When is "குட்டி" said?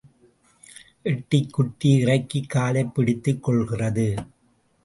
1.53-1.89